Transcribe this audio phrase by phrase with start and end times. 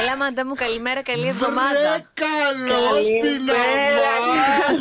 [0.00, 1.86] Έλα, μαντά μου, καλημέρα, καλή εβδομάδα.
[1.92, 2.84] Βρε καλό
[3.18, 4.14] στην Αμάντα!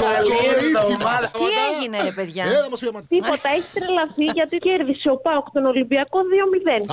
[0.00, 1.22] Το κορίτσι μας!
[1.40, 3.06] Τι έγινε, ρε παιδιά; Έλα μας πει Αμάντα.
[3.14, 6.32] Τίποτα, έχεις τρελαθεί γιατί κέρδισε ο Πάοκ τον Ολυμπιακό 2-0.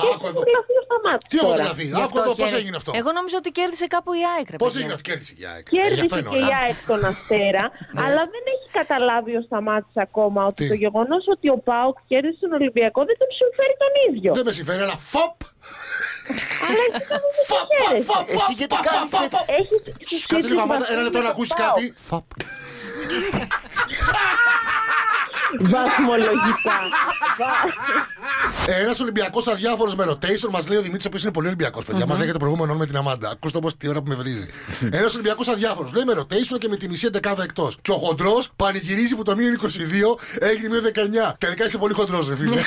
[0.00, 0.40] Άκου έχεις εδώ.
[0.44, 1.22] τρελαθεί ο Σταμάτη.
[1.30, 1.56] Τι έχω τώρα.
[1.58, 2.58] τρελαθεί, Γι' άκου εδώ πώς χαίρεσαι.
[2.62, 4.78] έγινε αυτό; Εγώ νόμιζα ότι κέρδισε κάπου η ΑΕΚ, ρε Πώς παιδιά.
[4.80, 6.56] έγινε αυτό, κέρδισε και η ΑΕΚ; Ε, γι' Κέρδισε αυτό είναι και η όλα.
[6.62, 8.00] ΑΕΚ τον Αστέρα, Ναι.
[8.04, 12.38] αλλά δεν έχει καταλάβει ο Σταμάτης ακόμα ότι Τι; το γεγονός ότι ο Πάοκ κέρδισε
[12.44, 14.30] τον Ολυμπιακό δεν τον συμφέρει τον ίδιο.
[14.38, 15.36] Δεν με συμφέρει, αλλά φοπ!
[16.66, 18.04] Αλλά εσύ καθόλου δεν Φοπ, χαίρεσαι.
[18.12, 19.48] φοπ, Εσύ φοπ, γιατί φοπ, κάνεις φοπ, έτσι; φοπ.
[20.00, 21.94] Έχεις Σ, Κάτσε λίγο, Αμάντα, ένα λεπτό να ακούσεις κάτι.
[22.08, 22.24] Φοπ.
[25.60, 26.76] Βαθμολογικά.
[28.66, 32.06] Ένας Ολυμπιακός αδιάφορος με rotation μας λέει ο Δημήτρης, ο οποίος είναι πολύ Ολυμπιακός, παιδιά.
[32.06, 33.30] Μας λέγεται το προηγούμενο με την Αμάντα.
[33.30, 34.46] Ακούστε όμως τι ώρα που με βρίζει.
[34.90, 37.78] Ένας Ολυμπιακός αδιάφορος λέει με rotation και με τη μισή εντεκάδα εκτός.
[37.82, 40.84] Και ο χοντρός πανηγυρίζει που το μείον 22 έγινε μείον
[41.30, 41.34] 19.
[41.38, 42.60] Τελικά είσαι πολύ χοντρός, ρε φίλε.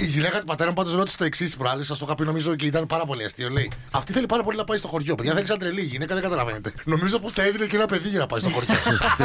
[0.00, 1.84] Η γυναίκα του πατέρα μου πάντως ρώτησε το εξής προάλλη.
[1.84, 3.48] Σας το είχα πει νομίζω και ήταν πάρα πολύ αστείο.
[3.48, 5.14] Λέει Αυτή θέλει πάρα πολύ να πάει στο χωριό.
[5.14, 5.80] Παιδιά θέλει σαν τρελή.
[5.80, 6.72] Η γυναίκα δεν καταλαβαίνετε.
[6.84, 8.74] Νομίζω πως θα έδινε και ένα παιδί για να πάει στο χωριό.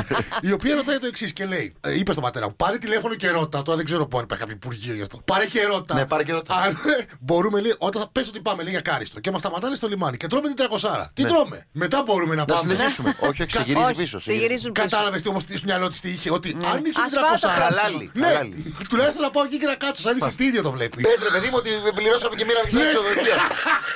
[0.50, 3.30] η οποία ρωτάει το εξής και λέει: ε, Είπε στον πατέρα μου, πάρε τηλέφωνο και
[3.30, 3.62] ρώτα.
[3.62, 5.22] Τώρα δεν ξέρω πού αν υπάρχει κάποιο υπουργείο γι' αυτό.
[5.26, 5.96] Πάρε και ρώτα.
[5.96, 6.56] Ναι, πάρε και ρώτα.
[6.56, 9.76] Αν ε, μπορούμε, λέει, όταν θα πες ότι πάμε, λέει για κάριστο και μας σταματάνε
[9.76, 11.12] στο λιμάνι και τρώμε την τρακοσάρα.
[11.14, 12.74] Τι τρώμε; Μετά μπορούμε να Να πάμε.
[12.74, 13.16] συνεχίσουμε.
[13.20, 14.20] Όχι, όχι, σε γυρίζει Όχι, πίσω.
[14.20, 14.88] σε γυρίζουν πίσω.
[14.88, 16.32] Κατάλαβες τι όμως τι στο μυαλό της τι είχε.
[16.32, 17.54] Ότι αν ανοίξω την Ασφάλτο, τρακοσάρα.
[17.76, 18.76] χαλάλι, Ναι, χαλάλι.
[18.90, 20.02] τουλάχιστον να πάω εκεί και να κάτσω.
[20.02, 21.02] Σαν εισιτήριο το βλέπει.
[21.08, 22.84] Πες ρε παιδί μου ότι πληρώσαμε και μοίραμε και Ναι.
[22.84, 23.38] σε ξενοδοχεία.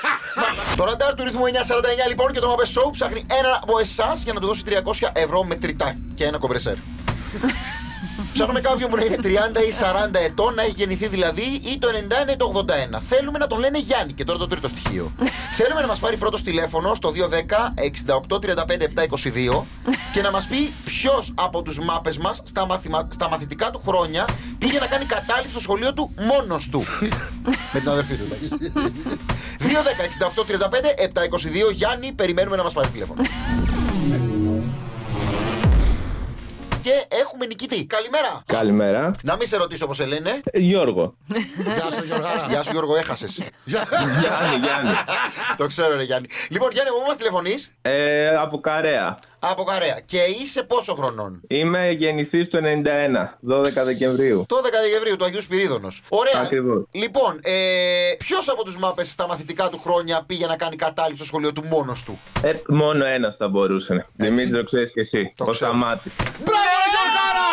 [0.79, 1.49] Το ραντάρ του ρυθμού 949
[2.07, 5.43] λοιπόν και το Mapes Show ψάχνει έναν από εσάς για να του δώσει 300 ευρώ
[5.43, 6.75] μετρητά και ένα κομπρεσέρ.
[8.33, 9.73] Ψάχνουμε κάποιον που να είναι 30 ή
[10.11, 11.87] 40 ετών, να έχει γεννηθεί δηλαδή ή το
[12.27, 12.99] 91 ή το 81.
[13.09, 15.11] Θέλουμε να τον λένε Γιάννη και τώρα το τρίτο στοιχείο.
[15.55, 17.81] Θέλουμε να μας πάρει πρώτος τηλέφωνο στο 210
[18.29, 18.45] 68 35
[19.51, 19.61] 722
[20.13, 23.07] και να μας πει ποιος από τους μάπες μας στα, μαθημα...
[23.11, 26.83] στα μαθητικά του χρόνια πήγε να κάνει κατάληψη στο σχολείο του μόνος του.
[27.73, 28.71] Με την αδερφή του, εντάξει.
[29.59, 29.65] 210
[30.35, 33.21] 68 35 722 Γιάννη, περιμένουμε να μας πάρει τηλέφωνο.
[36.81, 37.85] Και έχουμε νικητή.
[37.85, 38.43] Καλημέρα.
[38.45, 39.11] Καλημέρα.
[39.23, 40.41] Να μην σε ρωτήσω πώς σε λένε.
[40.43, 41.15] Ε, Γιώργο.
[41.73, 42.29] Γεια σου, Γιώργα.
[42.49, 43.35] Γεια σου Γιώργο, έχασες.
[43.63, 43.87] Γεια.
[44.19, 44.89] Γιάννη, Γιάννη.
[45.57, 46.27] το ξέρω, ρε Γιάννη.
[46.49, 49.17] Λοιπόν, Γιάννη, από πού μας τηλεφωνείς; Ε, από Καρέα.
[49.39, 49.99] Από Καρέα.
[50.05, 54.45] Και είσαι πόσο χρονών; Είμαι γεννηθής του 91, 12 Δεκεμβρίου.
[54.47, 56.01] Το 10 Δεκεμβρίου του Αγίου Σπυρίδωνος.
[56.09, 56.33] Ωραία.
[56.41, 56.83] Ακριβώς.
[56.91, 57.53] Λοιπόν, ε,
[58.17, 61.63] ποιος από τους μάπε στα μαθητικά του χρόνια πήγε να κάνει κατάληψη στο σχολείο του
[61.65, 64.05] μόνος του; Ε, μόνο ένας θα μπορούσε.
[64.15, 65.31] Δημήτρη, το ξέρεις και εσύ.
[65.37, 65.71] Το ο ξέρω.
[65.71, 66.13] Σταμάτης.
[66.15, 67.47] Μπράβο, Γιώργαρα!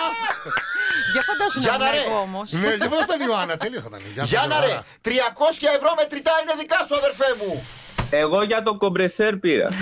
[1.13, 2.11] Για φαντάσου να Γιάννα, ήμουν ρε.
[2.11, 2.47] εγώ όμως.
[2.53, 4.01] Ναι, και πώς ήταν η Ιωάννα, τέλειο θα ήταν.
[4.15, 4.85] Γεια σου, Γιάννα, ρε, Γιώργαρα.
[5.03, 7.53] 300 ευρώ μετρητά είναι δικά σου, αδερφέ μου.
[8.23, 9.69] Εγώ για το κομπρεσέρ πήρα.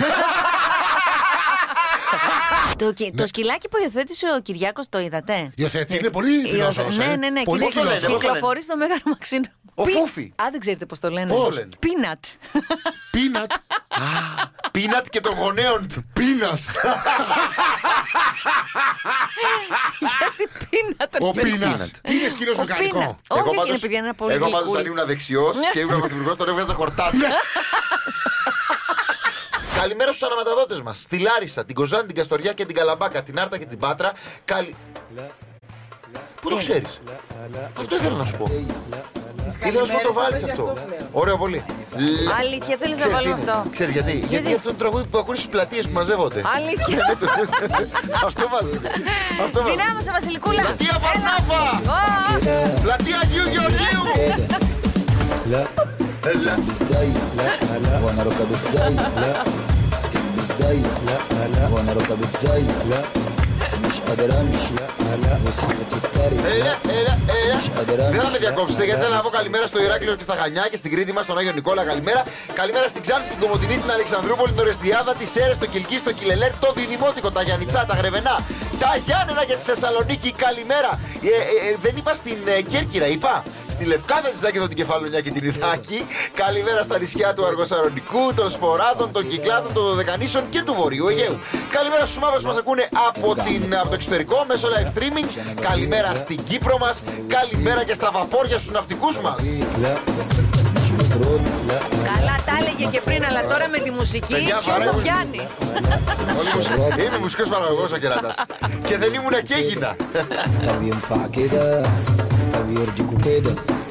[2.77, 7.03] Το, κι- το σκυλάκι που υιοθέτησε ο Κυριάκος το είδατε; Υιοθέτησε, είναι πολύ φιλόσοφος, Ναι,
[7.03, 7.15] ε.
[7.15, 7.43] ναι, ναι.
[7.43, 8.01] Πολύ Κυκλο- φιλόσοφος.
[8.01, 9.43] Πώς το λένε, Κυκλοφορεί στο Μέγαρο Μαξίνο.
[9.75, 10.33] Ο Πι- Φούφι.
[10.35, 11.31] Α, δεν ξέρετε πώς το λένε.
[11.33, 12.23] Πώς; το λένε; Πίνατ.
[13.11, 13.51] Πίνατ.
[14.71, 16.09] Πίνατ και των γονέων του.
[16.13, 16.71] Πίνας.
[19.99, 21.15] Γιατί πίνατ.
[21.19, 21.51] Ο ρε παιδί.
[21.57, 21.91] Πίνας.
[22.01, 22.97] Τι είναι σκύλος Ο μηχανικό.
[22.99, 23.09] Πίνατ.
[23.27, 24.79] Όχι, όχι, είναι παιδιά, είναι ένα πολύ εγώ πάντως γλυκούλι.
[24.79, 27.17] αν ήμουν δεξιός και ήμουν πρωθυπουργός, τώρα έβγαζα χορτάτι.
[29.80, 30.94] Καλημέρα στου αναμεταδότε μα.
[30.94, 34.12] Στη Λάρισα, την Κοζάνη, την Καστοριά και την Καλαμπάκα, την Άρτα και την Πάτρα.
[34.44, 34.74] Καλη...
[36.40, 36.84] Πού το ξέρει,
[37.78, 38.50] Αυτό ήθελα να σου πω.
[39.66, 40.74] Ήθελα να σου πω το βάλει αυτό.
[41.12, 41.64] Ωραίο πολύ.
[42.38, 43.50] Αλήθεια, θέλει να Ξέρεις βάλω τι είναι.
[43.50, 43.70] αυτό.
[43.70, 44.12] Ξέρεις γιατί.
[44.28, 46.42] Γιατί αυτό είναι το τραγούδι που ακούνε στι πλατείε που μαζεύονται.
[46.56, 46.98] Αλήθεια.
[48.24, 48.80] Αυτό βάζει.
[49.44, 49.74] Αυτό βάζει.
[49.76, 50.60] Δυνάμωσε, Βασιλικούλα.
[50.62, 51.62] Πλατεία Βαρνάβα!
[52.78, 54.02] Ω, Πλατεία Αγίου Γεωργίου!
[55.50, 55.66] لا
[56.24, 56.58] Έλα.
[56.82, 59.42] ازاي لا لا وانا ركب ازاي لا
[60.64, 61.18] ازاي لا
[61.54, 63.00] لا وانا ركب ازاي لا
[63.84, 67.56] مش قادر امشي لا لا واصحابي تتريق Έλα, έλα, έλα.
[67.56, 70.22] مش قادر Δεν θα με امشي διακόψετε γιατί θέλω να πω καλημέρα στο Ηράκλειο και
[70.22, 71.82] στα Χανιά και στην Κρήτη μα, στον Άγιο Νικόλα.
[71.84, 72.22] Καλημέρα.
[72.60, 76.52] Καλημέρα στην Ξάνθη, την Κομωτινή, την Αλεξανδρούπολη, την Ορεστιάδα, τη Σέρε, το Κιλκί, το Κιλελέρ,
[76.64, 78.36] το Διδημότικο, τα Γιανιτσά, τα Γρεβενά,
[78.82, 80.30] τα Γιάννενα για τη Θεσσαλονίκη.
[80.44, 80.90] Καλημέρα.
[81.22, 83.34] Ε, ε, ε, δεν είπα στην ε, Κέρκυρα, είπα.
[83.75, 85.99] στη Λευκάδα τη Ζάκη, την Κεφαλονιά και την Ιδάκη.
[86.33, 91.39] Καλημέρα στα νησιά του Αργοσαρονικού, των Σποράδων, των Κυκλάδων, των Δωδεκανήσεων και του Βορείου Αιγαίου.
[91.69, 95.29] Καλημέρα στους μαύρους που μας ακούνε από, την, από το εξωτερικό μέσω live streaming.
[95.61, 97.03] Καλημέρα στην Κύπρο μας.
[97.27, 99.35] Καλημέρα και στα βαπόρια στους ναυτικούς μας.
[102.11, 105.47] Καλά, τα έλεγε και πριν, αλλά τώρα με τη μουσική ποιος το πιάνει;
[107.05, 108.35] Είμαι μουσικός παραγωγός ο Κεράτας.
[108.85, 109.95] Και δεν ήμουνα και έγινα.
[112.55, 113.84] Javier Yucuqueda.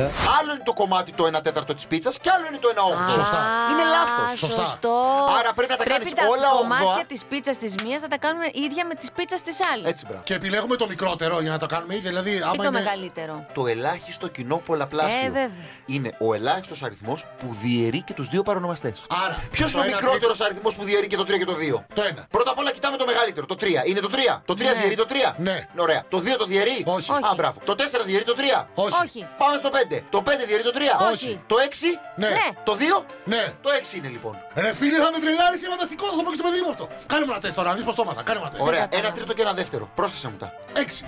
[0.00, 3.08] Άλλο είναι το κομμάτι το 1 τέταρτο της πίτσας και άλλο είναι το 1 όγδοο.
[3.08, 3.40] Σωστά.
[3.70, 4.38] Είναι λάθος.
[4.38, 4.66] Σωστά.
[4.66, 4.94] Σωστό.
[5.38, 6.78] Άρα πρέπει να τα κάνεις όλα όγδοα.
[6.78, 10.04] Τα κομμάτια της πίτσας της μίας να τα κάνουμε ίδια με τη πίτσας της άλλης.
[10.22, 12.10] Και επιλέγουμε το μικρότερο για να το κάνουμε ίδια.
[12.10, 13.46] Δηλαδή, άμα το μεγαλύτερο.
[13.54, 15.32] Το ελάχιστο κοινό πολλαπλάσιο.
[15.34, 15.50] Ε,
[15.86, 19.02] είναι ο ελάχιστος αριθμός που διαιρεί και τους δύο παρονομαστές.
[19.26, 21.84] Άρα, ποιος είναι ο μικρότερος αριθμός που διαιρεί και το 3 και το 2.
[21.94, 22.26] Το 1.
[22.30, 23.84] Πρώτα απ' όλα κοιτάμε το μεγαλύτερο, το 3.
[23.84, 24.42] Είναι το 3.
[24.44, 24.72] Το 3 ναι.
[24.72, 25.34] διαιρεί το 3.
[25.36, 25.60] Ναι.
[25.76, 26.04] Ωραία.
[26.08, 27.12] Το 2 το διαιρεί; Όχι.
[27.12, 27.60] Α, μπράβο.
[27.64, 28.66] Το 4 διαιρεί το 3.
[28.74, 29.26] Όχι.
[29.38, 29.81] Πάμε στο 5.
[30.10, 30.80] Το 5 διαιρεί το 3.
[31.12, 31.40] Όχι.
[31.46, 31.98] Το 6.
[32.16, 32.28] Ναι.
[32.28, 32.48] Ναι.
[32.64, 33.04] Το 2.
[33.24, 33.44] Ναι.
[33.62, 34.34] Το 6 είναι λοιπόν.
[34.54, 36.10] Ρε φίλε, θα με τρελάρει, είναι φανταστικός.
[36.10, 36.88] Θα το πω και στο παιδί μου αυτό.
[37.06, 38.22] Κάνε μου ένα τεστ τώρα, να δει πώς το έμαθα.
[38.22, 38.66] Κάνε μου ένα τεστ.
[38.68, 38.80] Ωραία.
[38.80, 39.06] κατάλαβα.
[39.06, 39.84] Ένα τρίτο και ένα δεύτερο.
[39.94, 40.48] Πρόσθεσε μου τα.
[40.82, 41.04] Έξι.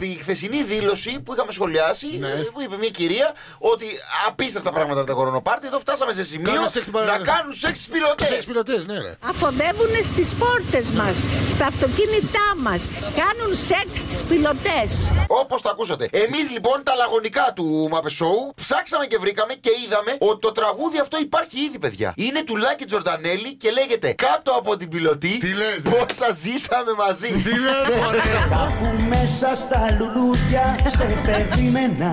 [0.00, 2.28] Στη χθεσινή δήλωση που είχαμε σχολιάσει, Ναι.
[2.28, 3.86] ε, που είπε μια κυρία ότι
[4.28, 5.66] απίστευτα πράγματα με τα κορονοπάρτι.
[5.66, 8.26] Εδώ φτάσαμε σε σημείο Κάνουν σεξ να παρα- κάνουν σεξ πιλωτές.
[8.26, 9.14] Σεξ πιλωτές, ναι, ρε.
[9.30, 11.16] Αφοδεύουν στις πόρτες μας,
[11.54, 12.82] στα αυτοκίνητά μας.
[13.22, 15.12] Κάνουν σεξ στις πιλωτές.
[15.26, 16.08] Όπως το ακούσατε.
[16.12, 20.98] Εμείς λοιπόν τα λαγωνικά του Μαπε Show ψάξαμε και βρήκαμε και είδαμε ότι το τραγούδι
[20.98, 22.12] αυτό υπάρχει ήδη, παιδιά.
[22.16, 25.36] Είναι του Λάκη Τζορντανέλη και λέγεται Κάτω από την πιλωτή.
[25.36, 27.28] Τι λες, ρε; Πόσα ζήσαμε μαζί.
[27.28, 28.18] Τι λες, μωρέ;
[28.50, 32.10] Κάπου μέσα στα λουλούδια σε περίμενα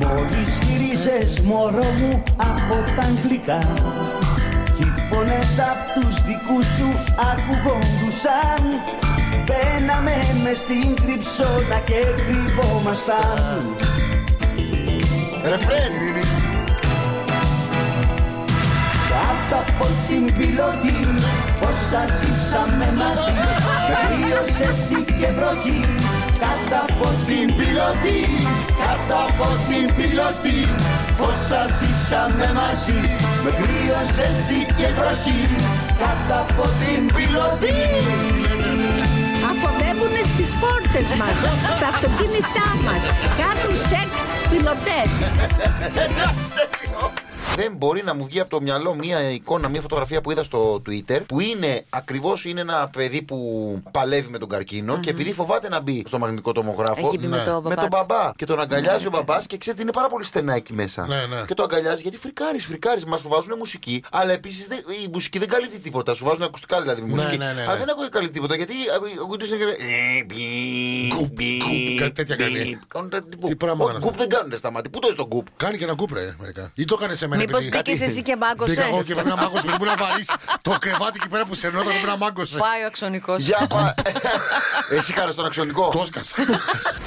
[0.00, 3.60] Μόλις γύριζες μωρό μου από τα αγγλικά
[4.76, 6.88] Κι οι φωνές απ' τους δικούς σου
[7.30, 8.62] ακουγόντουσαν
[9.46, 13.76] Μπαίναμε μες στην κρυψώνα και κρυβόμασταν.
[15.42, 15.92] Ρεφρέν.
[19.48, 20.98] Κάτω από την πιλωτή
[21.68, 23.36] Όσα ζήσαμε μαζί.
[23.90, 24.70] Κρύωσε
[25.20, 25.80] και βροχή
[26.42, 28.20] Κάτω από την πιλωτή
[28.82, 30.60] Κάτω από την πιλωτή
[31.28, 33.00] Όσα ζήσαμε μαζί.
[33.44, 34.28] Με κρύωσε
[34.78, 35.40] και βροχή
[36.02, 37.76] Κάτω από την πιλωτή
[41.04, 43.02] στις πόρτες μας, στα αυτοκίνητά μας.
[43.40, 45.12] Κάνουν σεξ στις πιλωτές.
[47.56, 50.82] Δεν μπορεί να μου βγει από το μυαλό μια εικόνα, μια φωτογραφία που είδα στο
[50.88, 53.38] Twitter που είναι ακριβώς είναι ένα παιδί που
[53.90, 57.06] παλεύει με τον καρκινο και επειδή φοβάται να μπει στο μαγνητικό τομογράφο.
[57.06, 57.42] Έχει πει με Ναι.
[57.44, 57.96] το Με μπαμπά τον του.
[57.96, 58.30] μπαμπά.
[58.36, 61.06] Και τον αγκαλιάζει ο μπαμπάς και ξέρετε είναι πάρα πολύ στενά εκεί μέσα.
[61.06, 61.44] Ναι, ναι.
[61.46, 63.04] Και το αγκαλιάζει γιατί φρικάρεις, φρικάρεις.
[63.04, 64.64] Μα σου βάζουν μουσική, αλλά επίσης
[65.04, 66.14] η μουσική δεν καλύπτει τίποτα.
[66.14, 67.36] Σου βάζουν ακουστικά δηλαδή με Ναι, μουσική.
[67.36, 67.62] ναι, ναι, ναι.
[67.62, 68.74] Αλλά δεν ακούει καλύπτει τίποτα γιατί
[69.22, 69.58] ακούγεται στην
[71.08, 72.78] Γκουπ, γκουπ, κάτι τέτοια κάνει.
[73.38, 73.48] Γκουπ.
[73.48, 74.06] Τι πράγμα είναι αυτό.
[74.06, 74.90] Γκουπ δεν κάνουν στα μάτια.
[74.90, 75.46] Πού το έχεις το γκουπ.
[75.56, 76.70] Κάνει και ένα κούπρε μερικά.
[76.74, 77.42] Ή το έκανε σε μένα.
[77.46, 79.66] Μήπως επειδή- μπήκες εσύ και μάγκωσες; Μπήκα εγώ και πρέπει να μάγκωσε.
[79.66, 82.58] Πρέπει να βαρύσεις το κρεβάτι εκεί πέρα που σερνόταν πρέπει να μάγκωσες.
[82.58, 83.38] Πάει ο αξονικός.
[83.44, 83.94] Για πα.
[84.96, 85.88] Εσύ χάρη στον αξιονικό.
[85.88, 86.34] Το έσκασα.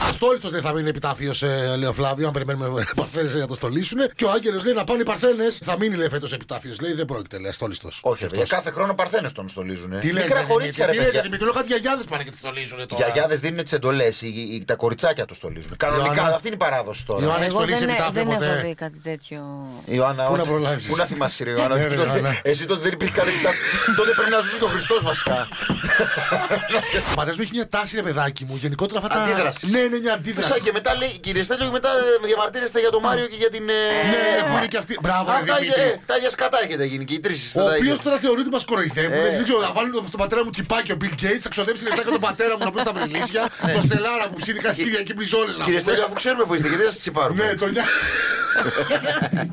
[0.09, 3.55] Αστόλιστος δεν θα μείνει επιτάφιος, ε, λέει ο Φλάβιο, αν περιμένουμε Παρθένες για να το
[3.55, 3.99] στολίσουν.
[4.15, 5.59] Και ο Άγγελος λέει να πάνε οι Παρθένες.
[5.63, 6.79] Θα μείνει λέει φέτος επιτάφιος.
[6.79, 7.99] Λέει δεν πρόκειται, λέει αστόλιστος.
[8.03, 9.99] Όχι, για κάθε χρόνο παρθένες τον στολίζουν.
[9.99, 11.21] Τι λες, Μικρά κορίτσια, ρε τι λες, παιδιά.
[11.21, 13.03] γιατί με κάτι γιαγιάδε πάνε και τι στολίζουν τώρα.
[13.03, 14.21] Γιαγιάδε δίνουν τις εντολές,
[14.65, 15.71] τα κοριτσάκια το στολίζουν.
[15.77, 16.35] Κανονικά, Ιωάννα.
[16.35, 17.23] αυτή είναι η παράδοση τώρα.
[17.23, 19.67] Ιωάννα, έχεις Εγώ στολίσει δεν, επιτάφιο δεν έχω ποτέ; δει κάτι τέτοιο.
[19.85, 20.51] Ιωάννα, Πού να όχι.
[20.51, 21.75] προλάβεις; Πού να θυμάσαι, ρε Ιωάννα.
[21.75, 22.39] Ναι, ρε, Τότε- Ιωάννα.
[22.51, 23.61] Εσύ τότε δεν υπήρχε καλή επιτάφιο.
[23.99, 25.47] Τότε πρέπει να ζούσε και ο Χριστός βασικά.
[27.11, 29.19] Ο πατέρα μου έχει μια τάση, ρε παιδάκι μου, γενικότερα αυτά τα.
[29.23, 29.63] Αντίδρασης.
[29.73, 30.49] Ναι, ναι, μια αντίδραση.
[30.51, 31.89] Μισά και μετά λέει, κύριε Στέλιο, και μετά
[32.23, 33.65] ε, διαμαρτύρεστε για τον Μάριο και για την.
[33.69, 33.81] ε,
[34.13, 34.93] Ναι, έχουν γίνει και αυτοί.
[35.05, 35.81] Μπράβο, ρε Αυτά, Δημήτρη.
[35.81, 37.39] ε, τα ίδια σκατά έχετε γίνει και οι τρεις.
[37.55, 39.23] Ο οποίος τώρα θεωρεί ότι μας κοροϊδεύουν.
[39.25, 39.31] Ε.
[39.39, 42.11] Δεν ξέρω, θα βάλουν στον πατέρα μου τσιπάκι ο Bill Gates, θα ξοδέψει λεφτά για
[42.17, 43.41] τον πατέρα μου να πει στα βρελίσια.
[43.75, 45.65] το Στελάρα που ψήνει κάτι Κυριακή μπριζόλε να Ε.
[45.67, 45.91] Κύριε πούμε.
[45.91, 47.43] Στέλιο, αφού ξέρουμε που είστε, γιατί δεν σας τσιπάρουμε.
[47.43, 47.83] Ναι, το νιά.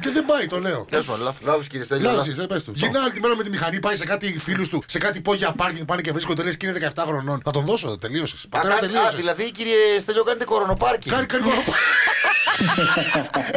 [0.00, 0.86] Και δεν πάει, το λέω.
[0.90, 2.04] Τέλος πάντων, λάθος κύριε Στέλιο.
[2.04, 2.34] Λάθος, λάθος.
[2.34, 2.72] δεν πες του.
[2.74, 5.52] Γυρνάει όλη τη μέρα με τη μηχανή, πάει σε κάτι φίλους του, σε κάτι πόγια
[5.52, 7.40] πάρκινγκ, πάνε και βρίσκονται λες και είναι 17 χρονών.
[7.44, 8.44] Θα τον δώσω, τελείωσες.
[8.44, 9.16] Α, Πατέρα, κάνει- Α, τελείωσε.
[9.16, 11.10] δηλαδή κύριε Στέλιο, κάνετε κορονοπάρκι.
[11.10, 11.84] Κάνει κάνει κορονοπάρκινγκ.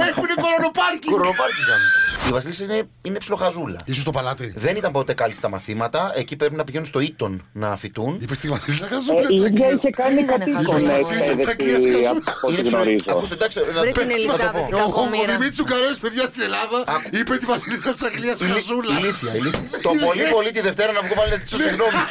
[0.09, 1.11] Έχουνε κορονοπάρκινγκ.
[1.13, 1.89] Κορονοπάρκι κάνουν.
[2.29, 3.79] Η Βασίλισσα είναι, είναι ψιλοχαζούλα.
[3.85, 4.53] Ήσουν στο παλάτι.
[4.57, 6.11] Δεν ήταν ποτέ καλή στα μαθήματα.
[6.15, 8.17] Εκεί πρέπει να πηγαίνουν στο Ήτον να φοιτούν.
[8.21, 9.73] Είπε στη Βασίλισσα Ε, χαζούλα η ίδια τσακλίας.
[9.73, 10.75] είχε κάνει Δεν είναι κατοίκον χαζό.
[10.75, 13.03] εκπαίδευση Είναι από ό,τι Είναι ψιλο- γνωρίζω.
[13.07, 14.77] Ακούστε, εντάξει, να- Βρε την πες- Ελισάβετ, θα το η πω.
[14.77, 15.25] Ο- Ο κακομοίρα.
[15.31, 16.77] Δημήτρης Τσουκαρέ, παιδιά στην Ελλάδα,
[17.19, 18.93] είπε τη Βασίλισσα τη Αγγλία χαζούλα.
[18.99, 19.63] Ηλίθεια, ηλίθεια.
[19.85, 21.99] Το πολύ πολύ τη Δευτέρα να βγω πάλι να ζητήσω συγγνώμη.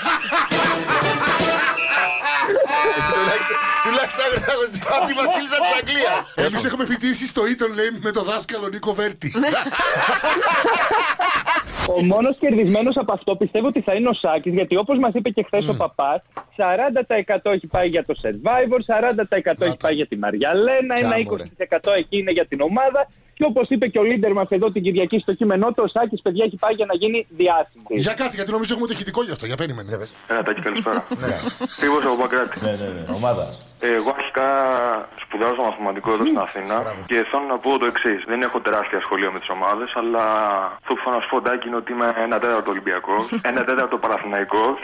[3.86, 6.20] Τουλάχιστον- Τουλάχιστον να έχω στην της Βασίλισσας της Αγγλίας.
[6.46, 9.28] Εμείς έχουμε φοιτήσει στο Ήτον, λέει, με το δάσκαλο Νίκο Βέρτη.
[11.96, 15.28] Ο μόνος κερδισμένος από αυτό πιστεύω ότι θα είναι ο Σάκης, γιατί όπως μας είπε
[15.30, 16.20] και χθες ο παπάς,
[16.56, 21.42] 40% έχει πάει για το survivor, 40% έχει πάει για τη Μαριαλένα, ένα Τσάμπο, ρε.
[21.42, 23.08] 20% εκεί είναι για την ομάδα.
[23.34, 26.22] Και όπως είπε και ο leader μας εδώ την Κυριακή στο κείμενό του, ο Σάκης,
[26.22, 27.86] παιδιά, έχει πάει για να γίνει διάσημος.
[28.06, 29.46] Για κάτσε, γιατί νομίζω έχουμε το ηχητικό γι' αυτό.
[29.46, 29.98] Για περίμενε.
[30.28, 31.06] Ένα τάκι καλησπέρα.
[31.80, 32.58] Φίβος από Παγκράτη.
[32.64, 33.54] Ναι, ναι, ναι, ομάδα.
[33.80, 34.48] Εγώ αρχικά
[35.22, 38.24] σπουδάζω μαθηματικό εδώ στην Αθήνα και θέλω να πω το εξής.
[38.26, 40.24] Δεν έχω τεράστια σχολεία με τις ομάδες, αλλά
[40.80, 43.96] αυτό που θέλω να σου πω Τάκη, είναι ότι είμαι ένα τέταρτο Ολυμπιακός, ένα τέταρτο
[43.98, 44.78] Παραθυναϊκό,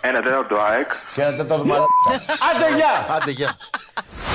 [0.00, 0.90] ένα τέταρτο ΑΕΚ.
[1.14, 1.86] Και ένα τέταρτο μαλάκα.
[2.48, 2.94] Άντε γεια!
[3.16, 3.50] Άντε, γεια.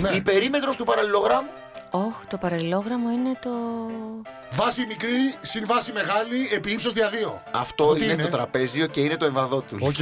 [0.01, 0.09] Ναι.
[0.09, 1.49] Η περίμετρος του παραλληλογράμμου.
[1.91, 3.49] Όχ, το παραλληλόγραμμο είναι το.
[4.51, 7.41] Βάση μικρή, συν βάση μεγάλη, επί ύψος δια δύο.
[7.51, 9.77] Αυτό Τι είναι, είναι; το τραπέζιο και είναι το εμβαδό του.
[9.81, 9.99] Οκ.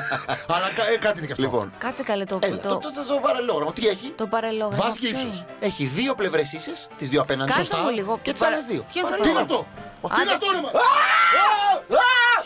[0.54, 1.42] Αλλά κα- ε, κάτι είναι και αυτό.
[1.42, 2.38] Λοιπόν, Κάτσε καλέ το.
[2.42, 4.82] έλα, το, το, το, το παραλληλόγραμμο τι έχει; το παραλληλόγραμμο.
[4.82, 5.36] Βάση και ποιο ύψος.
[5.38, 7.50] είναι; Έχει δύο πλευρές ίσε, τις δύο απέναντι.
[7.52, 7.82] Κάτσε Σωστά.
[7.84, 8.18] μου λίγο.
[8.22, 8.82] Και τις Παρα- άλλες δύο.
[8.92, 9.66] Ποιο είναι το Τι είναι παραλληλόγραμμο;
[10.02, 10.70] αυτό, τι είναι αυτό, ρε μα.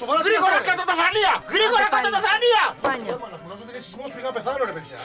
[0.03, 1.33] Σοβαρά, τι Γρήγορα είναι αυτό, ρε; κάτω τα θρανία!
[1.57, 2.15] Γρήγορα Άντε κάτω πάλι.
[2.17, 2.63] τα θρανία!
[2.83, 3.13] Τρυπάνια.
[3.15, 4.99] Αίμα, να κουνάω, ότι είναι σεισμός, πήγα να πεθάνω, ρε παιδιά.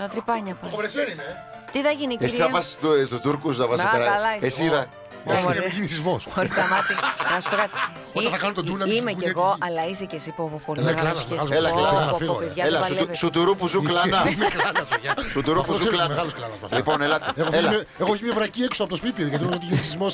[0.00, 0.70] Τα τρυπάνια Το πάλι.
[0.74, 1.34] κομπρεσέρ είναι, ε.
[1.72, 2.44] Τι θα γίνει, Εσύ κυρία.
[2.44, 4.46] θα πας στο, στο Τούρκους να πας Α, καλά, είσαι.
[4.46, 4.86] Εσύ θα.
[5.26, 5.52] Εσύ Ωραία.
[5.52, 6.26] για να γίνεις σεισμός.
[6.34, 6.96] Χωρίς τα μάτια.
[7.34, 7.70] Να σου πω κάτι.
[8.18, 9.64] Όταν θα Ή- κάνω τον τούναμι, Είμαι την κι κουνιέται εγώ, εκεί.
[9.66, 11.44] αλλά είσαι κι εσύ που πολύ Έλα, μεγάλο κλάνας, σχέση.
[11.44, 12.46] μεγάλος, Έλα, Πω, κλάνα, πω, φύγω, πω, ρε.
[12.46, 13.16] παιδιά, Έλα, δεν σου, παλεύετε.
[13.18, 14.20] σου τουρού που ζου κλανά.
[14.30, 15.14] Είμαι κλάνας, παιδιά.
[15.32, 16.08] Σου τουρού που Αυτό ζου ξέρεις, κλανά.
[16.14, 16.76] μεγάλος κλάνας με αυτά.
[16.76, 17.32] Λοιπόν, ελάτε.
[17.36, 17.70] Έχω φύγει Έλα.
[17.70, 20.08] με- Έχω γίνει μια βρακή έξω από το σπίτι, ρε, γιατί νομίζω ότι γίνεται σεισμό.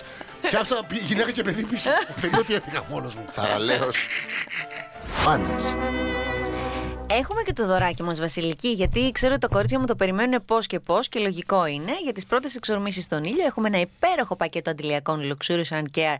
[0.51, 1.91] Και άφησα πι- γυναίκα και παιδί πίσω.
[2.21, 3.25] Δεν είναι ότι έφυγα μόνος μου.
[3.31, 3.97] Θαραλέος.
[5.27, 5.65] Μάνας.
[7.11, 10.67] Έχουμε και το δωράκι μας, Βασιλική, γιατί ξέρω ότι τα κορίτσια μου το περιμένουν πώς
[10.67, 11.93] και πώς και λογικό είναι.
[12.03, 16.17] Για τις πρώτες εξορμήσεις στον ήλιο έχουμε ένα υπέροχο πακέτο αντιλιακών Luxurious and Care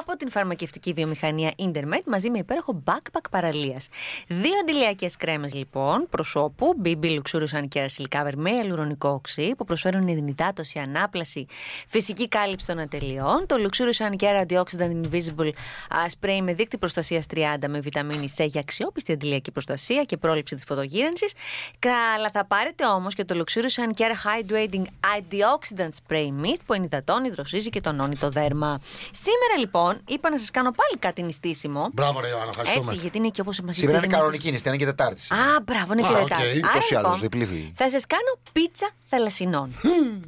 [0.00, 3.88] από την φαρμακευτική βιομηχανία Intermed μαζί με υπέροχο backpack παραλίας.
[4.26, 10.08] Δύο αντιλιακές κρέμες λοιπόν προσώπου, BB Luxurious and Care Silicover με αλουρονικό οξύ που προσφέρουν
[10.08, 11.46] ενυδάτωση, ανάπλαση,
[11.86, 13.46] φυσική κάλυψη των ατελειών.
[13.46, 15.50] Το Luxurious and Care Antioxidant Invisible
[15.88, 20.54] α, Spray με δείκτη προστασίας 30 με βιταμίνη C για αξιόπιστη αντιλιακή προστασία και πρόληψη
[20.54, 21.32] της φωτογύρανσης.
[21.78, 24.84] Καλά, θα πάρετε όμως και το Luxurious Sun Care Hydrating
[25.16, 28.80] Antioxidant Spray Mist που ενυδατώνει, δροσίζει και τονώνει το δέρμα.
[29.10, 31.88] Σήμερα λοιπόν είπα να σας κάνω πάλι κάτι νηστίσιμο.
[31.92, 33.00] Μπράβο, ρε Ιωάννα, Έτσι, ευχαριστούμε.
[33.00, 33.86] γιατί είναι και όπως μας είπε.
[33.86, 34.18] Σήμερα είναι η Δημήτρης.
[34.18, 35.20] κανονική νηστεία, είναι και Τετάρτη.
[35.34, 36.28] Α, μπράβο, είναι Α, και οκ.
[36.28, 36.60] Τετάρτη.
[36.64, 37.72] Άρα, Τόσοι άλλους, λοιπόν, διπλή.
[37.76, 39.74] θα σας κάνω πίτσα θαλασσινών.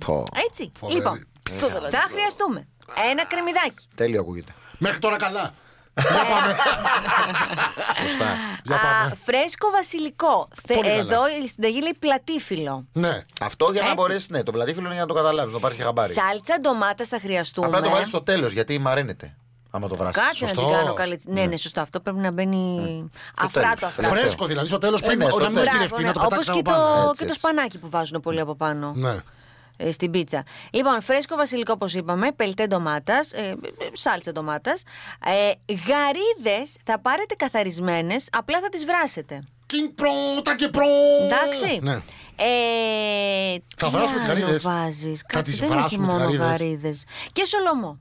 [0.07, 0.25] Πω.
[0.49, 0.73] Έτσι.
[0.79, 0.99] Φοβερή.
[0.99, 1.27] Λοιπόν,
[1.91, 2.67] θα χρειαστούμε
[3.11, 3.85] ένα κρεμμυδάκι.
[3.95, 4.53] Τέλειο ακούγεται.
[4.79, 5.55] Μέχρι τώρα καλά.
[6.01, 6.57] Για πάμε.
[8.03, 8.27] Σωστά.
[8.65, 9.15] Για Α, πάμε.
[9.25, 10.49] φρέσκο βασιλικό.
[10.67, 11.01] Θε- Πολύ καλά.
[11.01, 12.85] εδώ η συνταγή λέει πλατήφυλλο.
[12.93, 13.19] Ναι.
[13.41, 13.95] Αυτό για να Έτσι.
[13.95, 16.13] μπορέσεις, ναι, το πλατήφυλλο είναι για να το καταλάβεις, να το πάρεις και χαμπάρι.
[16.13, 17.67] Σάλτσα ντομάτας θα χρειαστούμε.
[17.67, 19.37] Απλά το βάλεις στο τέλος γιατί μαραίνεται.
[19.71, 20.13] Άμα το βράσει.
[20.21, 20.77] Κάτσε να την Σωστό.
[20.77, 21.21] κάνω καλή.
[21.25, 21.81] Ναι, ναι, σωστό.
[21.81, 23.69] Αυτό πρέπει να μπαίνει Στο αφράτο.
[23.69, 23.83] τέλος.
[23.83, 23.97] αφράτο.
[23.97, 24.21] Τελευταίο.
[24.23, 25.73] Φρέσκο δηλαδή, στο τέλος Ε, πριν ναι, στο να μην τέλος.
[25.73, 26.83] γυρευτεί, να το Όπω πετάξεις και, από πάνω.
[26.85, 27.39] το, Έτσι, και το έτσι.
[27.39, 28.93] σπανάκι που βάζουν πολύ από πάνω.
[28.97, 29.15] Ναι.
[29.77, 30.45] Ε, στην πίτσα.
[30.71, 33.57] Λοιπόν, φρέσκο βασιλικό όπως είπαμε, πελτέ ντομάτας, ε, ε,
[33.93, 34.83] σάλτσα ντομάτας.
[35.25, 39.39] Ε, Γαρίδες θα πάρετε καθαρισμένες, απλά θα τις βράσετε.
[39.67, 40.85] Κιν πρώτα και πρό.
[41.25, 41.79] Εντάξει.
[41.83, 41.93] Ναι.
[42.37, 44.63] Ε, Θα τι βράσουμε τις άλλο γαρίδες.
[44.63, 46.47] βάζεις; Θα Κάτσε, τις δεν έχει βράσουμε τις μόνο γαρίδες.
[46.49, 47.05] γαρίδες.
[47.33, 47.99] Και σολομό.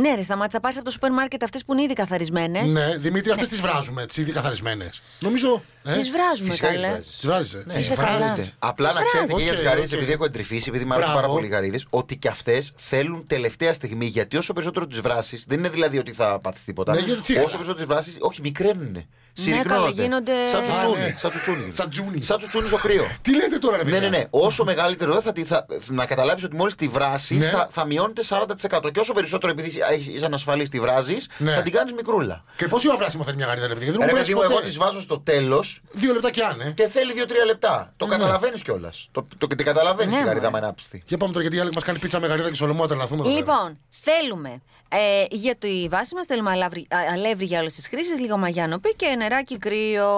[0.00, 2.70] Ναι, ρε, σταμάτη, θα πάρεις από το σούπερ μάρκετ αυτές που είναι ήδη καθαρισμένες.
[2.72, 5.00] Ναι, Δημήτρη, αυτές τις βράζουμε, τις ήδη καθαρισμένες.
[5.20, 5.62] Νομίζω.
[5.84, 6.88] ε, Τις βράζουμε, Φυσικά τις καλέ.
[6.92, 7.10] βράζεις.
[7.16, 8.16] Τις βράζεις, ε; Ναι, Είσαι τις καλά.
[8.18, 8.50] βράζετε.
[8.58, 9.60] Απλά να Τις ξέρετε και για βράζεις.
[9.62, 10.00] τι Οκ, γαρίδε, οκ.
[10.00, 11.26] επειδή έχω εντρυφήσει, επειδή μου αρέσουν Μπράβο.
[11.26, 14.06] πάρα πολύ οι γαρίδες, ότι και αυτές θέλουν τελευταία στιγμή.
[14.06, 16.92] Γιατί όσο περισσότερο τις βράσει, δεν είναι δηλαδή ότι θα πάθεις τίποτα.
[16.94, 17.42] Ναι, γιατί τσίχλα.
[17.42, 19.06] όσο περισσότερο τις βράσει, όχι, μικραίνουν.
[19.46, 21.00] Ναι, καλά, γίνονται- Σαν Α, τσουτσούνι.
[21.00, 21.14] ναι.
[21.18, 21.72] Σαν τσουτσούνι.
[21.74, 22.22] Σαν τζούνι.
[22.22, 23.04] Σαν τσουτσούνι στο κρύο.
[23.22, 24.24] Τι λέτε τώρα, ρε Ναι, παιδιά; ναι, ναι.
[24.30, 27.46] Όσο μεγαλύτερο δεν θα, τη- θα, να καταλάβεις ότι μόλις τη βράσει Ναι.
[27.46, 28.90] θα, θα μειώνεται 40%.
[28.92, 31.52] Και όσο περισσότερο επειδή είσαι- είσαι ανασφαλής τη βράζεις, Ναι.
[31.52, 32.44] θα την κάνεις μικρούλα.
[32.56, 34.42] Και πόση ώρα βράσιμο θέλεις μια γαρίδα, ρε παιδιά; Δεν Ρε μου παιδί βράσει μου,
[34.42, 34.66] εγώ ποτέ.
[34.66, 36.70] τις βάζω στο τέλος Δύο λεπτά και αν, ε.
[36.76, 37.92] και θέλει 2-3 λεπτά.
[37.96, 38.10] Το Ναι.
[38.16, 39.08] καταλαβαίνεις κιόλας.
[39.12, 40.60] Το, το, την καταλαβαίνεις Ναι, τη γαρίδα μωρέ.
[40.60, 41.02] με ανάπτυστη.
[41.06, 43.28] Για πάμε τώρα γιατί μας κάνει πίτσα με γαρίδα και σολομό, να τρελαθούμε εδώ.
[43.28, 43.38] πέρα.
[43.38, 48.20] Λοιπόν, θέλουμε ε, για τη βάση μας θέλουμε αλεύρι, α, αλεύρι για όλες τις χρήσεις,
[48.20, 50.10] λίγο μαγιάνοπι και νεράκι κρύο.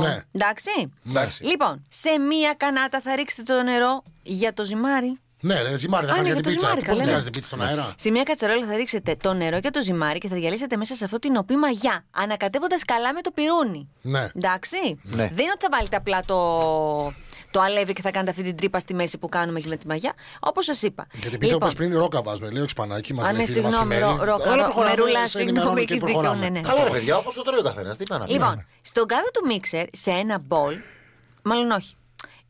[0.00, 0.18] Ναι.
[0.32, 0.92] Εντάξει.
[1.08, 1.44] Εντάξει.
[1.44, 5.18] Λοιπόν, σε μία κανάτα θα ρίξετε το νερό για το ζυμάρι.
[5.44, 6.66] Ναι, ρε, ζυμάρι, θα Α, κάνει ναι, για για την το πίτσα.
[6.66, 7.10] ζυμάρι, Πώς καλά, ναι.
[7.10, 10.28] βγάζετε πίτσα στον αέρα; Σε μία κατσαρόλα θα ρίξετε το νερό για το ζυμάρι και
[10.28, 13.88] θα διαλύσετε μέσα σε αυτό την οπή μαγιά, ανακατεύοντας καλά με το πυρούνι.
[14.02, 14.26] Ναι.
[14.36, 15.00] Εντάξει.
[15.02, 15.16] Ναι.
[15.16, 16.36] Δεν είναι ότι θα βάλετε απλά το,
[17.52, 19.86] το αλεύρι και θα κάνετε αυτή την τρύπα στη μέση που κάνουμε και με τη
[19.86, 20.14] μαγιά.
[20.40, 21.06] Όπως σας είπα.
[21.12, 22.50] Για την πίτσα που Λοιπόν, είπες πριν, ρόκα βάζουμε.
[22.50, 24.16] Λέει ο Ξπανάκι, μας Α, λέει ναι, φίλη μας η συγγνώμη, Μέρη.
[24.18, 26.48] ρο- ρόκα, Όλα ρο- προχωράμε, μερούλα, σε συγγνώμη, ενημερώνω και έχεις δίκιο, προχωράμε.
[26.48, 26.60] ναι, ναι.
[26.68, 27.96] Καλά, ρε παιδιά, όπως το τρώει ο καθένας.
[27.96, 28.32] Τι είπα να πει.
[28.32, 30.74] Λοιπόν, στον κάδο του μίξερ, σε ένα μπολ,
[31.42, 31.96] μάλλον όχι,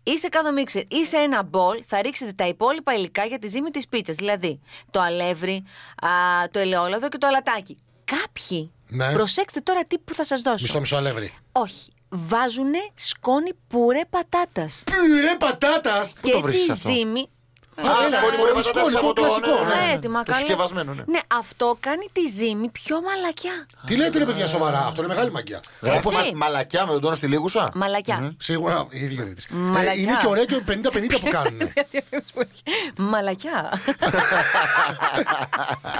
[0.03, 3.47] ή σε κάδο μίξερ ή σε ένα μπολ θα ρίξετε τα υπόλοιπα υλικά για τη
[3.49, 4.17] ζύμη της πίτσας.
[4.17, 5.65] Δηλαδή το αλεύρι,
[6.03, 6.09] α,
[6.51, 7.79] το ελαιόλαδο και το αλατάκι.
[8.05, 9.13] Κάποιοι, Ναι.
[9.13, 10.63] προσέξτε τώρα τι που θα σας δώσω.
[10.65, 11.35] Μισό μισό αλεύρι.
[11.53, 11.93] Όχι.
[12.14, 14.85] Βάζουνε σκόνη πουρέ πατάτας.
[14.87, 16.12] Πυρέ πατάτας!
[16.23, 17.28] Και το έτσι βρίσκεις η αυτό; ζύμη.
[17.76, 19.92] Α, Βέβαια, σκόνη ε, μπορεί να σκόνη, πατάς από το κλασικό, ναι, ναι, ναι.
[19.92, 20.38] έτοιμα, Το καλά.
[20.38, 21.02] συσκευασμένο, ναι.
[21.07, 23.66] Ναι, αυτό κάνει τη ζύμη πιο μαλακιά.
[23.87, 24.78] Τι λέτε, ρε παιδιά, σοβαρά.
[24.87, 25.61] Αυτό είναι μεγάλη μαγιά.
[25.81, 26.16] Γράφει Έτσι.
[26.33, 27.71] μα- μαλακιά με τον τόνο στη λίγουσα.
[27.75, 28.35] Μαλακιά.
[28.38, 29.35] Σίγουρα η ίδια είναι.
[29.50, 29.92] Μαλακιά.
[30.02, 31.59] Είναι και ωραία και 50-50 που κάνουν.
[33.12, 33.81] Μαλακιά.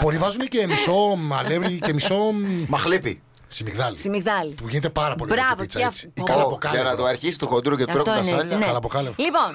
[0.01, 2.33] Πολλοί βάζουν και μισό αλεύρι και μισό.
[2.69, 3.23] Μαχλίπι.
[3.53, 3.99] Σιμιγδάλι.
[3.99, 4.53] Σιμιγδάλι.
[4.55, 6.07] Που γίνεται πάρα πολύ Μπράβο, με την πίτσα και έτσι.
[6.07, 6.91] αυ- Η Ω, Για καλαμποκάλευρο.
[6.91, 8.59] να το αρχίσει του χοντρού και του Αυτό τρώγουν τα είναι έτσι, σάλια.
[8.59, 8.67] ναι.
[8.67, 9.15] καλαμποκάλευρο.
[9.19, 9.51] Λοιπόν,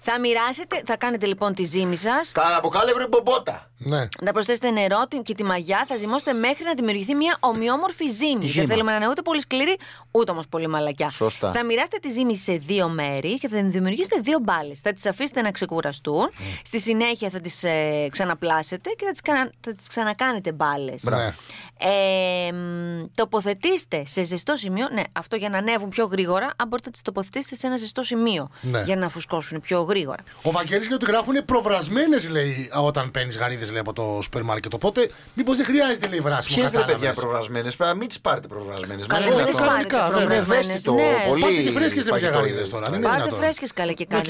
[0.00, 2.32] θα μοιράσετε, θα κάνετε λοιπόν τη ζύμη σας.
[2.32, 3.70] Καλαμποκάλευρο ή μπομπότα.
[3.80, 4.08] Ναι.
[4.24, 8.46] Θα προσθέσετε νερό τη- και τη μαγιά, θα ζυμώσετε μέχρι να δημιουργηθεί μια ομοιόμορφη ζύμη.
[8.46, 8.52] Ζύμα.
[8.64, 9.76] Δεν θέλουμε να είναι ούτε πολύ σκληρή,
[10.10, 11.10] ούτε όμως πολύ μαλακιά.
[11.10, 11.52] Σωστά.
[11.52, 14.80] Θα μοιράσετε τη ζύμη σε δύο μέρη και θα δημιουργήσετε δύο μπάλες.
[14.80, 16.30] Θα τις αφήσετε να ξεκουραστούν.
[16.62, 19.50] Στη συνέχεια θα τις ε, ξαναπλάσετε και θα τις κανα...
[19.60, 21.02] θα τις ξανακάνετε μπάλες.
[21.02, 21.34] Ναι.
[21.80, 24.88] Ε, μ, τοποθετήστε σε ζεστό σημείο.
[24.92, 28.02] Ναι, αυτό για να ανέβουν πιο γρήγορα, αν μπορείτε να τις τοποθετήσετε σε ένα ζεστό
[28.02, 28.50] σημείο.
[28.60, 28.82] Ναι.
[28.82, 30.22] Για να φουσκώσουν πιο γρήγορα.
[30.42, 34.74] Ο Βαγγέλης λέει ότι γράφουν προβρασμένες, λέει, όταν παίρνεις γαρίδε, λέει, από το σούπερ μάρκετ.
[34.74, 36.56] Οπότε, μήπως δεν χρειάζεται, λέει, βράσιμο.
[36.56, 39.06] Ποιες ρε κατάλαβες; παιδιά προβρασμένες, πρέπει να μην τις πάρετε προβρασμένες.
[39.06, 41.24] Καλά, μην τις πάρετε προβρασμένες, ευαίσθητο, ναι.
[41.28, 41.40] πολύ.
[41.40, 42.68] Πάτε και φρέσκες, ρε παιδιά, φαγητό γαρίδες είναι.
[42.68, 43.38] τώρα, αν είναι Πάρτε δυνατόν.
[43.38, 44.20] φρέσκες καλά και Ναι,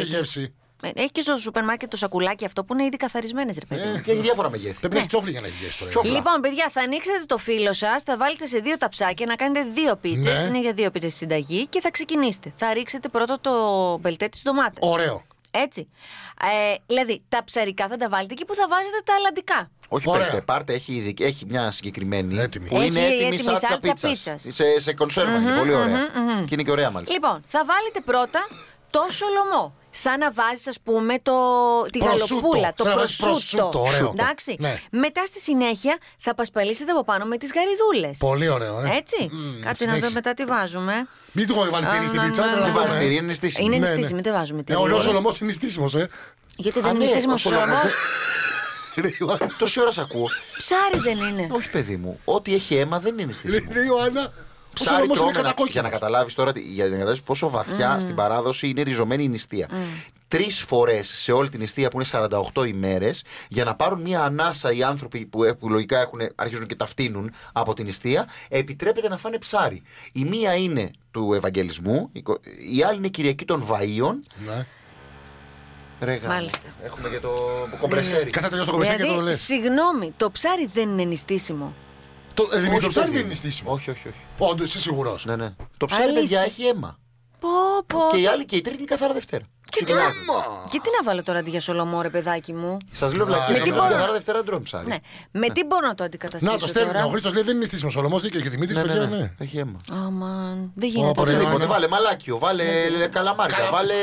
[0.80, 1.00] κάνετε.
[1.00, 1.00] και γεύση.
[1.00, 3.88] Ε, Έχει και στο σούπερ μάρκετ το σακουλάκι αυτό που είναι ήδη καθαρισμένες, ρε παιδί.
[3.88, 4.00] μου.
[4.00, 4.78] Και έχει διάφορα μεγέθη.
[4.78, 5.90] Πρέπει να έχει τσόφλι για να έχει γεύση τώρα.
[5.90, 6.10] Τσόφλι.
[6.10, 9.96] Λοιπόν, παιδιά, θα ανοίξετε το φύλλο σας, θα βάλετε σε δύο ταψάκια να κάνετε δύο
[9.96, 10.34] πίτσες.
[10.42, 10.46] Ναι.
[10.48, 12.52] Είναι για δύο πίτσες συνταγή και θα ξεκινήσετε.
[12.56, 13.52] Θα ρίξετε πρώτο το
[14.00, 14.90] μπελτέ της ντομάτας.
[14.90, 15.22] Ωραίο.
[15.50, 15.88] Έτσι.
[16.42, 19.70] Ε, δηλαδή, τα ψαρικά θα τα βάλετε εκεί που θα βάζετε τα αλλαντικά.
[19.88, 20.26] Όχι, Ωραία.
[20.26, 22.68] πάρτε, πάρτε έχει, ειδική- έχει μια συγκεκριμένη Έτοιμη.
[22.68, 24.10] που Έχει είναι έτοιμη, έτοιμη σάλτσα σάλτσα πίτσας.
[24.42, 24.54] πίτσας.
[24.54, 25.98] Σε, σε κονσέρβα είναι πολύ ωραία.
[26.46, 27.14] Και είναι και ωραία μάλιστα.
[27.14, 28.48] Λοιπόν, θα βάλετε πρώτα
[28.90, 29.76] το σολομό.
[29.90, 31.32] Σαν να βάζεις, ας πούμε, το,
[31.92, 32.34] τη Προσούτο.
[32.34, 33.68] γαλοπούλα, το Σαν να βάζεις προσούτο.
[33.68, 34.12] προσούτο, ωραίο.
[34.18, 34.56] Εντάξει.
[34.58, 34.76] Ναι.
[34.90, 38.18] Μετά στη συνέχεια θα πασπαλίσετε από πάνω με τις γαριδούλες.
[38.18, 38.96] Πολύ ωραίο, ε.
[38.96, 39.28] Έτσι.
[39.32, 40.06] Μμμ, Κάτσε να συνέχισε.
[40.06, 41.06] δω μετά τι βάζουμε.
[41.32, 42.44] Μην του έχω βάλει Α, τυρί στην ναι, πίτσα.
[42.46, 42.72] ναι, θέλω να ναι.
[42.72, 43.00] δω, Δεν βάζει ε.
[43.08, 43.66] τυρί, είναι στήσιμο.
[43.66, 43.92] Είναι Ναι, ναι.
[43.92, 44.78] νηστίσιμη, δεν βάζουμε Ε, τυρί.
[44.78, 46.08] ο νέο Σολομό είναι νηστίσιμος, ε.
[46.56, 47.66] Γιατί Α, δεν είναι ναι, νηστίσιμο ο Σολομός.
[47.68, 47.90] σολομό.
[48.96, 49.54] Ρε Ιωάννα.
[49.58, 50.28] Τόση ώρα σ' ακούω.
[50.58, 51.46] Ψάρι δεν είναι.
[51.50, 52.20] Όχι, παιδί μου.
[52.24, 53.68] Ό,τι έχει αίμα δεν είναι στήσιμο.
[53.72, 54.32] Ρε Ιωάννα.
[54.68, 55.90] Ο Ψάρι Σολομός είναι τρώμε να- για να κατακόκκινος.
[55.90, 59.68] καταλάβεις τώρα τι- για να καταλάβεις πόσο βαθιά στην παράδοση είναι ριζωμένη η νηστεία.
[60.28, 64.72] Τρεις φορές σε όλη την νηστεία που είναι 48 ημέρες, για να πάρουν μια ανάσα
[64.72, 69.16] οι άνθρωποι που, ε, που λογικά έχουν, αρχίζουν και ταυτίνουν από την νηστεία, επιτρέπεται να
[69.16, 69.82] φάνε ψάρι.
[70.12, 72.40] Η μία είναι του Ευαγγελισμού, η κο-
[72.76, 74.14] η άλλη είναι Κυριακή των Βαΐων.
[74.46, 74.66] Ναι.
[76.00, 76.34] Ρε, γάμο.
[76.34, 76.58] Μάλιστα.
[76.84, 77.30] Έχουμε και το
[77.80, 78.30] κομπρεσέρι.
[78.30, 79.40] Κάτσε να τελειώσει το κομμεσί και το Δηλαδή, λες.
[79.40, 81.74] συγγνώμη, το ψάρι δεν είναι νηστίσιμο.
[82.38, 83.18] Το ε, Δημήτρη, το Όχι, ψάρι παιδί δεν μου.
[83.18, 83.72] είναι νηστίσιμο.
[83.72, 84.18] Όχι, όχι, όχι.
[84.38, 85.24] Όντως, είσαι σίγουρος.
[85.24, 85.54] Ναι, ναι.
[85.76, 86.20] Το ψάρι, Αλήθεια.
[86.20, 86.98] παιδιά, έχει αίμα.
[87.40, 87.48] Πω,
[87.86, 87.98] πω.
[88.10, 89.44] Και η άλλη και η τρίτη είναι καθαρά Δευτέρα.
[89.70, 90.14] Και τι Ξεκινάμε.
[90.22, 90.66] αίμα.
[90.70, 93.46] Και τι να βάλω τώρα αντί για σολομό, ρε παιδάκι μου; Σας λέω βλακία.
[93.48, 94.86] Με Με τι την μπορώ- καθαρά Δευτέρα δεν τρώμε ψάρι.
[94.86, 94.96] Ναι.
[95.30, 96.52] Με τι μπορώ να το αντικαταστήσω.
[96.52, 96.92] Να το στέλνει.
[96.92, 97.88] τώρα; Ο Χρήστος λέει δεν είναι νηστίσιμο.
[97.90, 99.16] Ο Σολομός δίκαιο και ο Δημήτρης, Ναι, ναι, παιδιά, ναι.
[99.16, 99.30] ναι.
[99.38, 99.78] Έχει αίμα.
[100.06, 101.20] Αμαν, δεν Ω, γίνεται.
[101.20, 101.34] ωραία.
[101.36, 101.70] Οτιδήποτε, ναι.
[101.72, 102.64] βάλε μαλάκιο, βάλε
[103.16, 103.94] καλαμάρια, Καλα- βάλε.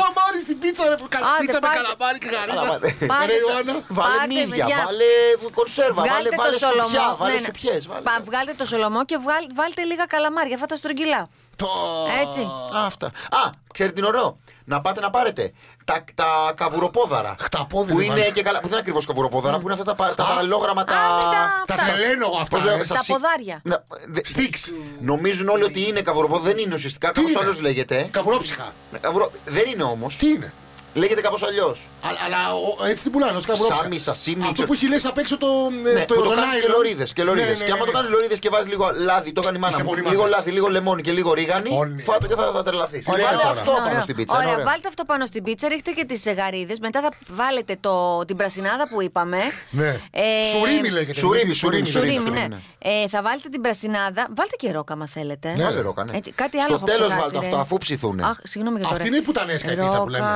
[0.00, 0.94] Καλαμάρι στην πίτσα, ρε.
[1.00, 1.78] που κα- Άντε, Πίτσα με πάρτε.
[1.82, 2.54] καλαμάρι και γαρίδα.
[2.54, 2.88] Καλαμάρι.
[3.12, 3.74] Πάρτε Ρε το- Ιωάννα.
[3.98, 4.76] Βάλε Πάρτε, μύδια, παιδιά.
[4.86, 5.10] βάλε
[5.58, 6.88] κονσέρβα, βάλε, Βγάλτε βάλε το σολομό.
[6.88, 7.46] σουπιά, βάλε Ναι, ναι.
[7.48, 8.04] σουπιές, βάλε.
[8.08, 11.22] Πα- Βγάλτε το σολομό και βγάλ- βάλτε λίγα καλαμάρια, αυτά τα στρογγυλά.
[11.62, 12.40] Το- Έτσι.
[12.76, 13.06] Α, αυτά.
[13.06, 14.38] Α, ξέρετε τι είναι ωραίο.
[14.64, 15.52] Να πάτε να πάρετε
[15.84, 17.34] τα, τα καβουροπόδαρα.
[17.40, 18.30] Χταπόδι, Που ρε, είναι βάλε.
[18.30, 18.56] και καλά.
[18.58, 20.84] Που δεν είναι ακριβώς καβουροπόδαρα, που είναι αυτά τα, πα- τα παραλληλόγραμμα.
[20.84, 21.30] Τα, Α, στα-
[21.66, 21.92] Τα αυτά.
[21.92, 22.56] τρελαίνω εγώ αυτά.
[22.56, 22.84] Πώς λέω, ε.
[22.84, 23.60] σας- Τα ποδάρια.
[23.64, 24.72] Να- δε- Στίξ.
[25.00, 26.44] Νομίζουν όλοι ότι είναι καβουροπόδαρα.
[26.54, 27.10] Δεν είναι ουσιαστικά.
[27.10, 28.08] Τι Κάπω είναι; άλλος λέγεται.
[28.10, 28.72] Καβουρόψυχα.
[29.00, 29.30] Καβουρο...
[29.44, 30.16] Δεν είναι όμως.
[30.16, 30.52] Τι είναι;
[30.94, 31.78] Λέγεται κάπως αλλιώς.
[32.06, 33.82] Α- Αλλά ο- έτσι την πουλάνε ως καβουρόψυχα.
[33.82, 35.46] Σάμι, σασίμι, Αυτό ξέρω- που έχει λες απ' έξω το.
[35.88, 36.74] ε, Ναι, το που το το κάνεις και nylon.
[36.74, 37.12] λωρίδες.
[37.12, 37.48] Και, λωρίδες.
[37.50, 37.96] Ναι, ναι, και άμα ναι, το ναι.
[37.98, 39.88] κάνεις λωρίδες και βάζεις λίγο λάδι, το έκανε η μάνα Είσαι μου.
[39.88, 40.30] πολύ Λίγο μάγκας.
[40.36, 41.70] λάδι, λίγο λεμόνι και λίγο ρίγανη.
[41.78, 42.02] Όνει.
[42.02, 43.06] Φάτε και θα, θα τρελαθείς.
[43.08, 43.50] Ωραία Βάλτε τώρα.
[43.58, 43.84] αυτό Ωραίο.
[43.84, 44.34] πάνω στην πίτσα.
[44.34, 44.66] είναι Ωραία, ωραίο.
[44.70, 46.74] βάλτε αυτό πάνω στην πίτσα, ρίχτε και τις γαρίδε.
[46.80, 49.38] Μετά θα βάλετε το, την πρασινάδα που είπαμε.
[49.70, 49.88] Ναι.
[50.10, 50.22] Ε,
[50.54, 51.18] Σουρίμι λέγεται.
[51.18, 52.46] σουρίμι, Δημήτρη, σουρίμι, Σουρίμι, σουρίμι, ναι.
[52.46, 52.58] ναι.
[52.78, 54.26] Ε, θα βάλετε την πρασινάδα.
[54.36, 55.54] Βάλτε και ρόκα, αν θέλετε.
[55.56, 56.16] Ναι, Βάλε ρόκα, ναι.
[56.16, 57.46] Έτσι, κάτι άλλο Στο έχω τέλος ξεχάσει, βάλτε ρε.
[57.46, 58.20] αυτό αφού ψηθούν.
[58.20, 58.96] Αχ, συγγνώμη για τώρα.
[58.96, 60.26] Αυτή είναι η πουτανέσκα η πίτσα που λέμε.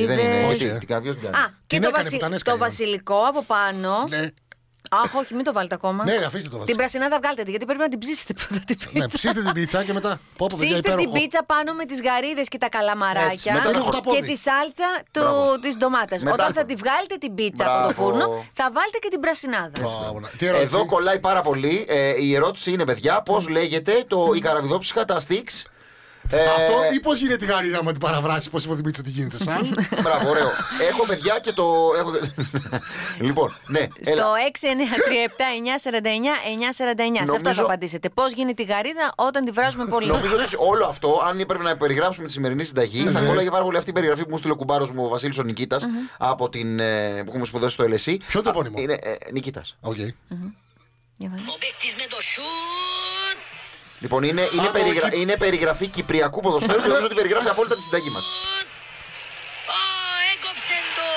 [0.00, 0.28] Ρόκα, Όχι, δεν είναι.
[0.40, 0.54] γαρίδες.
[0.54, 0.78] Όχι, ε.
[0.78, 1.36] την καρδιά σου πιάνει.
[1.36, 2.68] Α, και Την το, έκανε βασι- πουτανέσκα το η Άννα.
[2.68, 4.04] βασιλικό από πάνω.
[4.08, 4.26] Ναι.
[5.04, 6.04] Αχ, όχι, μην το βάλετε ακόμα.
[6.04, 6.76] Ναι, ρε, αφήστε το Την βασιλικό.
[6.82, 8.98] πρασινάδα βγάλτε τη, γιατί πρέπει να την ψήσετε πρώτα την πίτσα.
[8.98, 10.10] Ναι, ψήστε την πίτσα και μετά.
[10.10, 11.18] Πω, πω, παιδιά, Ψήστε την υπέροχο.
[11.18, 14.16] πίτσα πάνω με τις γαρίδες και τα Έτσι, καλαμαράκια μετά το χταπόδι.
[14.16, 15.58] και τη σάλτσα Μπράβο.
[15.64, 16.20] της ντομάτας.
[16.22, 17.98] Μετά Όταν το- θα τη βγάλετε την πίτσα από το Μπράβο.
[18.02, 18.26] φούρνο,
[18.60, 19.76] θα βάλετε και την πρασινάδα.
[19.80, 20.28] Μπράβο, ναι.
[20.38, 21.74] Τι ερώτηση; Εδώ κολλάει πάρα πολύ.
[21.88, 25.54] Ε, η ερώτηση είναι, παιδιά, πώς λέγεται το, η καραβιδόψυχα, τα sticks.
[26.30, 29.10] Ε, Αυτό ή πώς γίνεται η γαρίδα με την παραβράση, πώς είπε ο Δημήτρης ότι
[29.10, 30.48] γίνεται σαν; Μπράβο, ωραίο.
[30.90, 31.64] Έχω παιδιά και το.
[31.98, 32.10] Έχω...
[33.26, 33.86] λοιπόν, ναι.
[34.04, 34.22] έλα.
[34.22, 35.90] Στο 693-7-949-949.
[36.74, 38.08] Σε αυτό Νομίζω- θα απαντήσετε.
[38.08, 41.76] Πώς γίνεται η γαρίδα όταν τη βράζουμε πολύ; Νομίζω ότι όλο αυτό, αν έπρεπε να
[41.76, 44.56] περιγράψουμε τη σημερινή συνταγή, θα κόλλαγε πάρα πολύ αυτή η περιγραφή που μου στείλε ο
[44.56, 45.84] κουμπάρος μου ο Βασίλης ο Νικήτας
[46.18, 46.78] από την.
[46.80, 48.16] ε, που έχουμε σπουδάσει στο LSE.
[48.26, 49.76] Ποιο το επώνυμο; Είναι ε, Νικήτας.
[49.80, 49.96] Οκ.
[49.96, 51.42] Για βάλε.
[51.42, 53.11] Ο παίκτης με το σουτ.
[54.02, 55.06] Λοιπόν, είναι, είναι, Α, περιγρα...
[55.08, 55.20] όχι.
[55.20, 58.24] είναι περιγραφή κυπριακού ποδοσφαίρου και νομίζω ότι περιγράφει απόλυτα τη συνταγή μας.
[59.78, 59.80] Ω,
[60.34, 61.08] έκοψε το.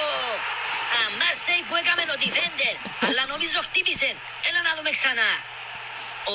[1.02, 2.76] Α μα save που έκαμε ο defender.
[3.08, 4.10] Αλλά νομίζω χτύπησε.
[4.48, 5.30] Έλα να δούμε ξανά.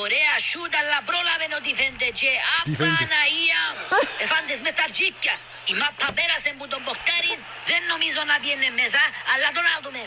[0.03, 2.89] Ωραία σουτ, αλλά πρόλαβε ο defender και Defender.
[2.89, 3.85] α Παναΐα μου.
[4.25, 5.35] Εφάντες μες τα τζίπια.
[5.71, 7.39] Η μάπα πέρασε που τον Μποχτάριν.
[7.69, 9.01] Δεν νομίζω να πιένε μέσα,
[9.33, 10.01] αλλά τον να δούμε.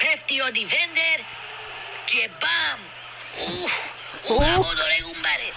[0.00, 1.18] Πέφτει ο defender
[2.10, 2.78] και μπαμ.
[3.48, 3.74] Ουφ,
[4.38, 5.48] Μπράβο το ρε κουμπάρε.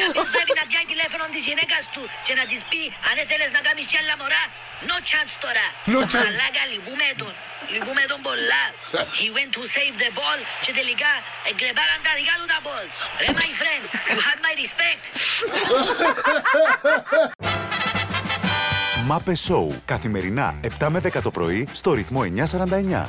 [0.00, 3.60] Κάποιος πρέπει να πιάει τηλέφωνο της γυναίκας του και να της πει αν θέλεις να
[3.66, 4.44] κάνεις κι άλλα μωρά.
[4.90, 5.66] No chance τώρα.
[5.94, 6.24] No chance.
[6.24, 7.34] Μαλάκα λυπούμε τον.
[7.72, 8.64] Λυπούμε τον πολλά.
[9.18, 11.12] He went to save the ball και τελικά
[11.48, 12.96] εγκρεπάραν τα δικά του τα balls.
[13.22, 15.02] Ρε my friend, you have my respect.
[19.08, 19.82] Μάπε Σόου.
[19.84, 23.08] Καθημερινά 7 με 10 το πρωί στο ρυθμό 949.